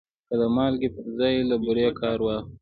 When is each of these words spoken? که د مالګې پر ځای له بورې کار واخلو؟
که 0.27 0.35
د 0.39 0.43
مالګې 0.55 0.89
پر 0.95 1.05
ځای 1.19 1.35
له 1.49 1.55
بورې 1.63 1.87
کار 1.99 2.17
واخلو؟ 2.23 2.55